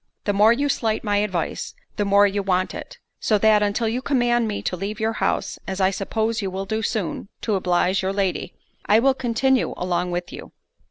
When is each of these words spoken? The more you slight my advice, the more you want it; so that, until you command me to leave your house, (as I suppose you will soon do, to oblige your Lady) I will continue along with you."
The 0.23 0.33
more 0.33 0.51
you 0.51 0.67
slight 0.67 1.03
my 1.03 1.17
advice, 1.17 1.75
the 1.97 2.05
more 2.05 2.25
you 2.25 2.41
want 2.41 2.73
it; 2.73 2.97
so 3.19 3.37
that, 3.37 3.61
until 3.61 3.87
you 3.87 4.01
command 4.01 4.47
me 4.47 4.63
to 4.63 4.75
leave 4.75 4.99
your 4.99 5.13
house, 5.13 5.59
(as 5.67 5.79
I 5.79 5.91
suppose 5.91 6.41
you 6.41 6.49
will 6.49 6.65
soon 6.81 7.21
do, 7.21 7.27
to 7.41 7.53
oblige 7.55 8.01
your 8.01 8.11
Lady) 8.11 8.55
I 8.87 8.97
will 8.97 9.13
continue 9.13 9.75
along 9.77 10.09
with 10.09 10.33
you." 10.33 10.53